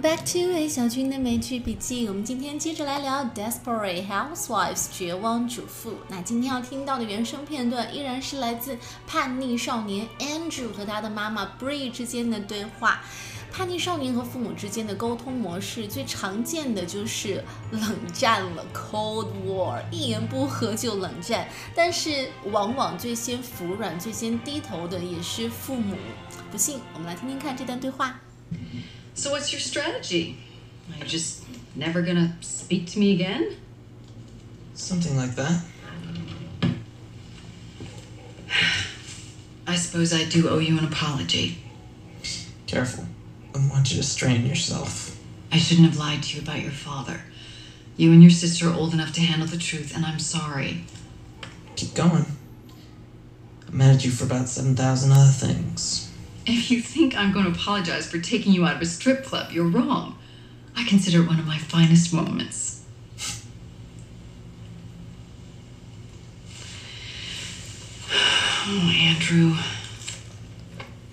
[0.00, 2.06] Back to A 小军的美剧笔记。
[2.06, 5.94] 我们今天接着来聊《Desperate Housewives》绝望主妇。
[6.08, 8.78] 那今天要听到的原声片段依然是来自
[9.08, 13.02] 叛逆少年 Andrew 和他的妈妈 Bree 之间的对话。
[13.50, 21.48] 叛逆少年和父母之间的沟通模式最常见的就是冷战了 （Cold War），一言不合就冷战。
[21.74, 25.96] 但是往往最先服软、最先低头的也是父母。
[26.52, 28.20] 不信，我们来听听看这段对话。
[29.18, 30.38] So what's your strategy?
[30.92, 31.42] Are you just
[31.74, 33.56] never gonna speak to me again?
[34.74, 35.60] Something like that.
[39.66, 41.58] I suppose I do owe you an apology.
[42.68, 43.06] Careful.
[43.56, 45.18] I want you to strain yourself.
[45.50, 47.22] I shouldn't have lied to you about your father.
[47.96, 50.84] You and your sister are old enough to handle the truth, and I'm sorry.
[51.74, 52.24] Keep going.
[53.66, 56.07] I mad at you for about 7,000 other things.
[56.47, 59.51] If you think I'm going to apologize for taking you out of a strip club,
[59.51, 60.17] you're wrong.
[60.75, 62.81] I consider it one of my finest moments.
[68.65, 69.55] Oh, Andrew.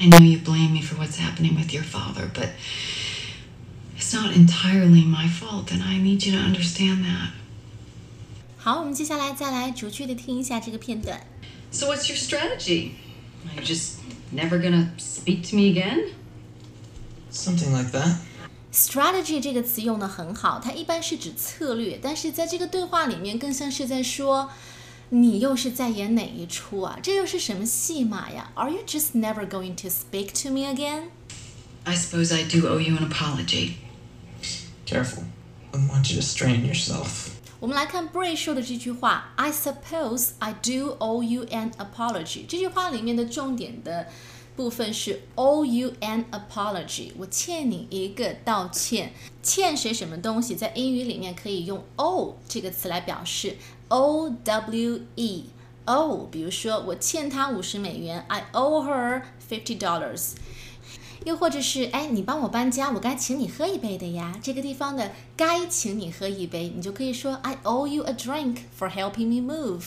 [0.00, 2.50] I know you blame me for what's happening with your father, but
[3.96, 7.30] it's not entirely my fault, and I need you to understand that.
[8.58, 11.26] 好，我们接下来再来逐句的听一下这个片段。
[11.70, 12.92] So, what's your strategy?
[13.46, 13.98] Are you just
[14.32, 16.12] never gonna speak to me again?
[17.30, 18.16] Something like that.
[18.72, 24.50] Strategy 这个词用的很好，它一般是指策略，但是在这个对话里面更像是在说，
[25.10, 26.98] 你又是在演哪一出啊？
[27.02, 28.50] 这又是什么戏码呀？
[28.54, 31.10] Are you just never going to speak to me again？
[31.84, 33.74] I suppose I do owe you an apology.
[34.86, 35.24] Careful.
[35.72, 37.27] I want you to strain yourself.
[37.59, 42.45] 我们来看 Bray 说的这句话，I suppose I do owe you an apology。
[42.47, 44.07] 这句话里面的重点的
[44.55, 49.11] 部分是 owe you an apology，我欠你一个道歉。
[49.43, 53.57] 欠谁什么东西，在英语里面可以用 owe 这个词来表示
[53.89, 55.43] ，o w e
[55.85, 56.27] owe。
[56.31, 60.31] 比如说，我欠他五十美元，I owe her fifty dollars。
[61.25, 64.33] 又或者是，哎，你帮我搬家，我该请你喝一杯的呀。
[64.41, 69.83] 这个地方的该请你喝一杯，你就可以说 I owe you a drink for helping me move。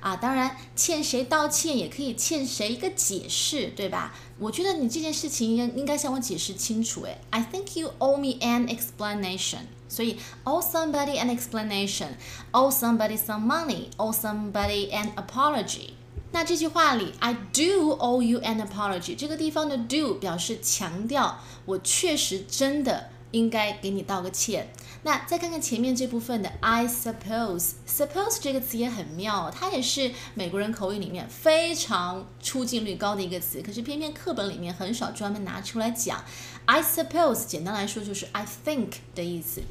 [0.00, 4.14] 啊，当然，欠谁道歉也可以欠谁一个解释，对吧？
[4.38, 7.04] 我觉得你这件事情应应该向我解释清楚。
[7.04, 9.60] 哎，I think you owe me an explanation。
[9.88, 15.90] 所以 owe somebody an explanation，owe somebody some money，owe somebody an apology。
[16.34, 24.72] 那这句话里，I do owe you an apology，这个地方的 do 表示强调我确实真的应该给你道个歉。
[25.04, 36.24] 那再看看前面这部分的 I suppose，suppose 这个词也很妙，它也是美国人口语里面非常出镜率高的一个词，可是偏偏课本里面很少专门拿出来讲。
[36.64, 39.62] I suppose 简单来说就是 I think 的意思，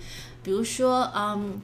[0.41, 1.62] 比如说，嗯，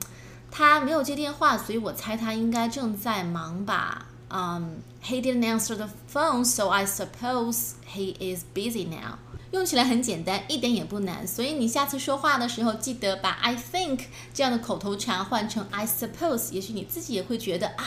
[0.52, 4.08] 他没有接电话，所以我猜他应该正在忙吧。
[4.30, 9.18] Um, he didn't answer the phone, so I suppose he is busy now.
[9.52, 11.26] 用起来很简单，一点也不难。
[11.26, 14.02] 所以你下次说话的时候，记得把 I think
[14.32, 17.84] 这样的口头禅换成 I suppose，也许你自己也会觉得啊，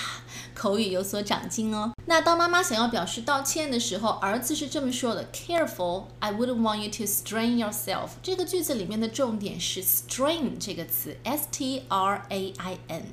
[0.54, 1.92] 口语有所长进哦。
[2.06, 8.08] 那当妈妈想要表示道歉的时候，儿子是这么说的：Careful, I wouldn't want you to strain yourself。
[8.20, 13.04] 这个句子里面的重点是 strain 这个词，S T R A I N。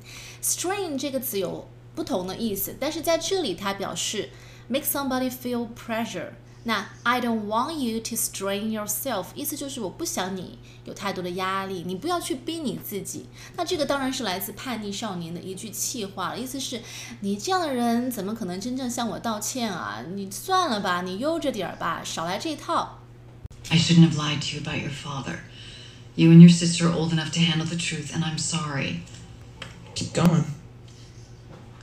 [0.42, 1.68] strain 这个词有
[1.99, 4.29] 不同的意思，但是在这里它表示
[4.67, 6.29] make somebody feel pressure。
[6.67, 13.27] 那 I don't want you to strain yourself，意思就是我不想你有太多的压力，你不要去逼你自己。
[13.55, 16.81] 那这个当然是来自叛逆少年的一句气话了，意思是
[17.19, 20.03] 你这样的人怎么可能真正向我道歉啊？
[20.15, 22.97] 你算了吧，你悠着点儿吧，少来这套。
[23.69, 25.41] I shouldn't have lied to you about your father.
[26.15, 29.01] You and your sister are old enough to handle the truth, and I'm sorry.
[29.93, 30.45] Keep going.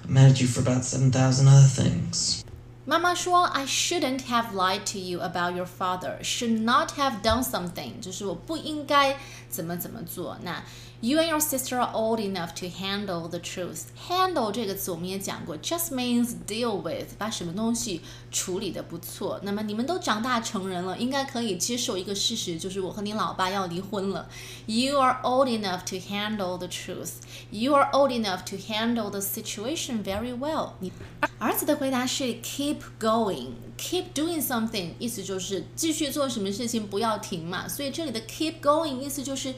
[0.07, 2.43] I mad at you for about 7,000 other things.
[2.85, 6.19] 妈妈说：“I shouldn't have lied to you about your father.
[6.23, 9.17] Should not have done something，就是我不应该
[9.49, 10.37] 怎么怎么做。
[10.43, 10.63] 那
[11.05, 13.87] You and your sister are old enough to handle the truth.
[14.09, 19.41] Handle 这个词我们也讲过，just means deal with，把什么东西处理的不错。
[19.43, 24.29] 那么你们都长大成人了，应该可以接受一个事实，就是我和你老爸要离婚了。
[24.67, 27.15] You are old enough to handle the truth.
[27.51, 30.75] You are old enough to handle the situation very well.
[30.79, 30.93] 你
[31.41, 37.67] 儿子的回答是 keep going, keep doing something，意思就是继续做什么事情，不要停嘛。
[37.67, 39.53] 所以这里的 keep going 意思就是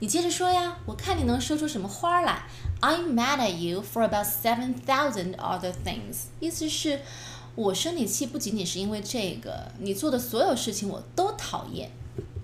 [0.00, 2.42] 你接着说呀，我看你能说出什么花来。
[2.80, 7.00] I'm mad at you for about seven thousand other things，意思是
[7.54, 11.90] 我生你气不仅仅是因为这个，你做的所有事情我都讨厌。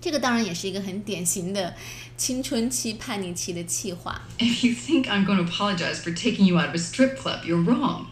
[0.00, 1.74] 这个当然也是一个很典型的
[2.16, 4.22] 青春期叛逆期的气话。
[4.38, 7.44] If you think I'm going to apologize for taking you out of a strip club,
[7.44, 8.06] you're wrong.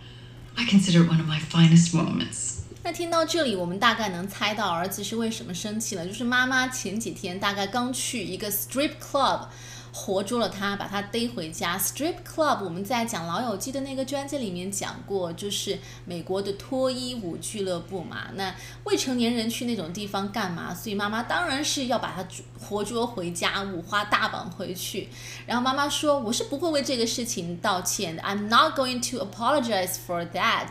[0.56, 2.59] I consider it one of my finest moments.
[2.83, 9.47] 那听到这里，我们大概能猜到儿子是为什么生气了，就是妈妈前几天大概刚去一个 strip club。
[9.93, 11.77] 活捉了他，把他逮回家。
[11.77, 18.27] Strip Club，我们在讲《老友记》的那个专辑里面讲过，就是美国的脱衣舞俱乐部嘛。
[18.35, 18.55] 那
[18.85, 20.73] 未成年人去那种地方干嘛？
[20.73, 22.25] 所以妈妈当然是要把他
[22.57, 25.09] 活捉回家，五花大绑回去。
[25.45, 28.23] 然后妈妈说：“我是不会为这个事情道歉的。
[28.23, 30.69] I'm not going to apologize for that.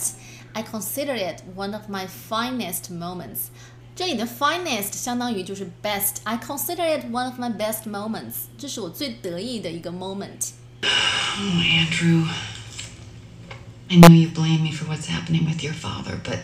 [0.54, 3.50] I consider it one of my finest moments.”
[3.96, 8.48] 这里的 finest 相当于就是 best。I consider it one of my best moments。
[8.58, 10.52] 这是我最得意的一个 moment。
[10.84, 12.28] Oh, Andrew.
[13.90, 16.40] I know you blame me for what's happening with your father, but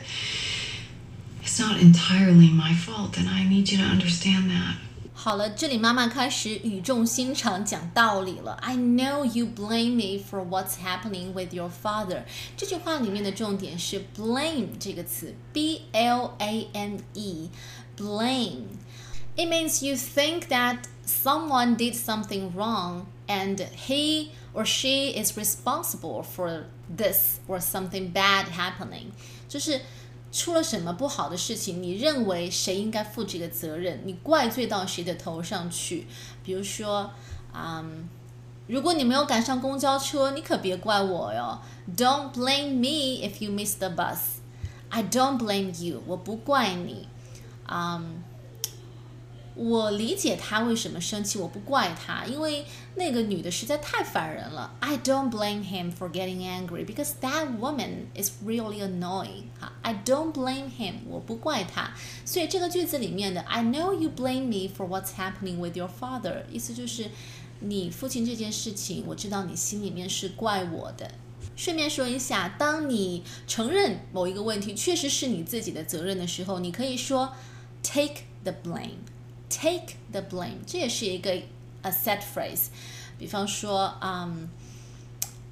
[1.43, 4.75] it's not entirely my fault, and I need you to understand that.
[5.15, 8.53] 好了，这里妈妈开始语重心长讲道理了。
[8.53, 12.23] I know you blame me for what's happening with your father。
[12.57, 23.57] 这句话里面的重点是 blame 这个词，b l a m e，blame。It means you think that someone did something wrong and
[23.87, 26.63] he or she is responsible for
[26.93, 29.11] this or something bad happening。
[29.47, 29.81] 就是
[30.36, 34.02] 出了什么不好的事情，你认为谁应该负这个责任？
[34.04, 36.06] 你怪罪到谁的头上去？
[36.44, 37.10] 比如说，
[37.54, 38.06] 嗯，
[38.66, 41.58] 如果你没有赶上公交车，你可别怪我哟。
[41.96, 44.18] Don't blame me if you miss the bus.
[44.90, 46.02] I don't blame you.
[46.06, 47.08] 我不怪你。
[47.66, 48.22] 嗯，
[49.56, 52.66] 我理解他为什么生气，我不怪他，因为
[52.96, 54.76] 那个女的实在太烦人了。
[54.80, 59.44] I don't blame him for getting angry because that woman is really annoying.
[59.58, 61.94] 哈，I don't blame him，我不怪他。
[62.26, 67.10] 所以这个句子里面的 I know you blame me for what's happening with your father，意思就是
[67.60, 71.10] 你父亲这件事情，我知道你心里面是怪我的。
[71.56, 77.32] 顺便说一下，当你承认某一个问题确实是你自己的责任的时候，你可以说
[77.82, 78.98] take the blame。
[79.49, 81.31] Take the blame，这也是一个
[81.81, 82.67] a set phrase。
[83.19, 84.49] 比方说，嗯，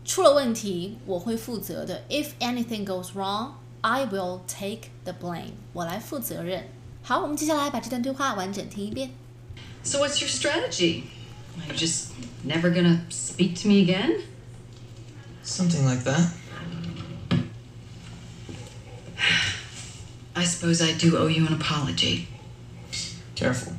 [0.05, 2.03] 出了问题我会负责的。
[2.09, 5.51] If anything goes wrong, I will take the blame。
[5.73, 6.67] 我来负责任。
[7.03, 9.11] 好，我们接下来把这段对话完整听一遍。
[9.83, 11.03] So, what's your strategy?
[11.57, 12.11] Are you just
[12.45, 14.21] never gonna speak to me again?
[15.43, 16.31] Something like that.
[20.33, 22.27] I suppose I do owe you an apology.
[23.35, 23.73] Careful.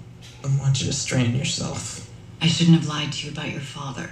[0.46, 2.08] I don't want you to strain yourself.
[2.40, 4.12] I shouldn't have lied to you about your father.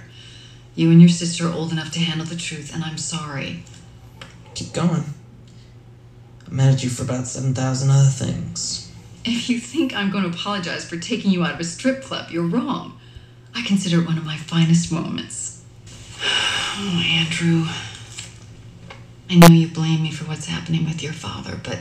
[0.74, 3.62] You and your sister are old enough to handle the truth, and I'm sorry.
[4.54, 5.04] Keep going.
[6.48, 8.90] I'm mad at you for about 7,000 other things.
[9.24, 12.32] If you think I'm going to apologize for taking you out of a strip club,
[12.32, 12.98] you're wrong.
[13.54, 15.62] I consider it one of my finest moments.
[16.76, 17.66] Oh, Andrew.
[19.30, 21.78] I know you blame me for what's happening with your father, but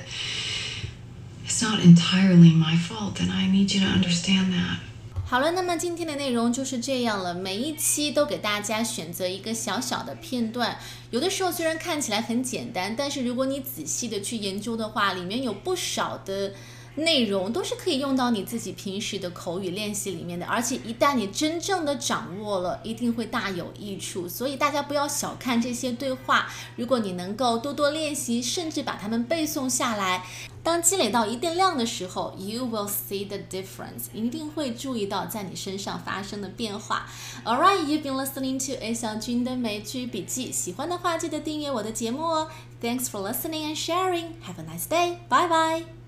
[1.54, 4.78] it's not entirely my fault, and I need you to understand that.
[5.26, 7.34] 好了，那么今天的内容就是这样了。
[7.34, 10.78] 每一期都给大家选择一个小小的片段，
[11.12, 16.54] 有的时候虽然看起来很简单，但是如果你仔细的去研究的话，里面有不少的
[16.96, 20.46] 内容都是可以用到你自己平时的口语练习里面的。
[20.46, 24.28] 而且一旦你真正的掌握了，一定会大有益处。
[24.28, 30.26] 所以大家不要小看这些对话，如果你能够多多练习，甚至把它们背诵下来。
[30.62, 37.06] 当积累到一定量的时候，you will see the difference，一定会注意到在你身上发生的变化。
[37.44, 40.54] All right, you've been listening to A 小军的美剧笔记。
[40.54, 42.48] 喜欢的话，记得订阅我的节目哦。
[42.82, 44.36] Thanks for listening and sharing.
[44.46, 45.18] Have a nice day.
[45.28, 46.03] Bye bye.